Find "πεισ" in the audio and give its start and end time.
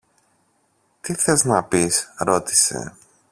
1.63-2.13